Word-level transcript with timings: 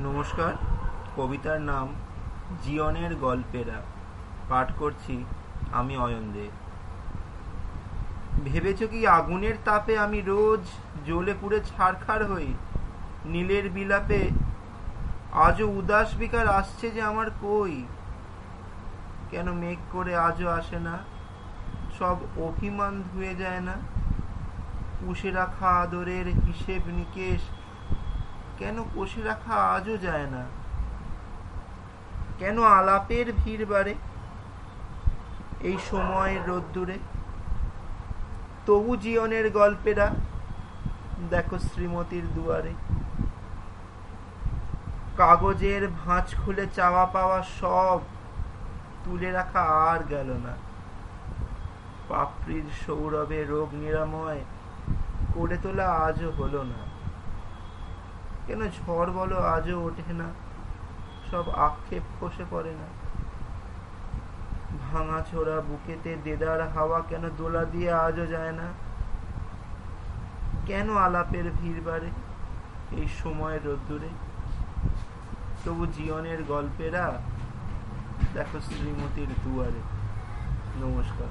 নমস্কার, 0.00 0.52
কবিতার 1.16 1.60
নাম 1.60 1.88
জীবনের 2.64 3.16
গল্পেরা 3.16 3.82
পাঠ 4.48 4.72
করছি 4.78 5.24
আমি 5.72 5.96
অয়ন 5.96 6.32
দে 6.32 6.48
ভেবেছ 8.44 8.82
কি 8.82 9.06
আগুনের 9.06 9.54
তাপে 9.64 9.98
আমি 9.98 10.20
রোজ 10.20 10.60
জ্বলে 11.06 11.34
পুড়ে 11.40 11.60
ছারখার 11.60 12.32
হই? 12.32 12.54
নীলের 13.24 13.70
বিলাপে 13.70 14.28
আজও 15.32 15.68
উদাস 15.68 16.14
বিকার 16.16 16.46
আসছে 16.46 16.90
যে 16.90 17.02
আমার 17.02 17.30
কই? 17.42 17.84
কেন 19.30 19.52
মেঘ 19.52 19.78
করে 19.92 20.16
আজও 20.16 20.48
আসে 20.48 20.78
না? 20.78 20.98
সব 21.98 22.16
অভিমান 22.36 23.02
ধুয়ে 23.12 23.34
যায় 23.34 23.60
না? 23.60 23.72
পুষে 25.00 25.30
রাখা 25.30 25.68
আদরের 25.68 26.26
হিসেব 26.26 26.82
নিকেশ 26.86 27.40
কেন 28.58 28.84
কষে 28.96 29.22
রাখা 29.22 29.54
আজও 29.54 29.96
যায় 29.96 30.26
না? 30.26 30.44
কেন 32.38 32.62
আলাপের 32.62 33.32
ভিড় 33.32 33.64
বাড়ে 33.64 33.94
এই 35.60 35.78
সময়ের 35.90 36.48
রোদ্দুরে? 36.48 36.98
তবু 38.66 38.96
জীবনের 38.96 39.50
গল্পেরা 39.50 40.10
দেখো 41.30 41.58
শ্রীমতীর 41.58 42.24
দুয়ারে। 42.34 42.72
কাগজের 45.16 45.88
ভাঁজ 45.88 46.34
খুলে 46.44 46.66
চাওয়া 46.74 47.06
পাওয়া 47.06 47.42
সব 47.42 48.00
তুলে 49.04 49.32
রাখা 49.32 49.60
আর 49.60 49.98
গেল 50.08 50.28
না। 50.30 50.54
পাপড়ির 52.08 52.64
সৌরভে 52.86 53.44
রোগ 53.44 53.74
নিরাময় 53.74 54.40
করে 55.34 55.56
তোলা 55.62 55.88
আজও 55.90 56.30
হলো 56.30 56.62
না। 56.62 56.95
কেন 58.46 58.68
ঝড় 58.70 59.10
বলো, 59.12 59.36
আজও 59.36 59.80
ওঠে 59.80 60.12
না। 60.12 60.24
সব 61.30 61.50
আক্ষেপ 61.50 62.02
খসে 62.20 62.44
পড়ে 62.50 62.70
না। 62.70 63.06
ভাঙা 64.92 65.22
ছোড়া 65.30 65.60
বুকেতে 65.60 66.16
দেদার 66.24 66.68
হাওয়া 66.68 67.00
কেন 67.08 67.30
দোলা 67.36 67.64
দিয়ে 67.64 67.92
আজও 67.92 68.26
যায় 68.26 68.52
না? 68.52 68.68
কেন 70.66 70.96
আলাপের 70.96 71.50
ভিড় 71.50 71.80
বাড়ে 71.80 72.06
এই 72.92 73.08
সময় 73.22 73.58
রোদ্দুরে? 73.64 74.08
তবু 75.64 75.86
জীবনের 75.86 76.42
গল্পেরা 76.42 77.20
দেখো 78.34 78.60
শ্রীমতীর 78.60 79.28
দুয়ারে। 79.44 79.82
নমস্কার। 80.86 81.28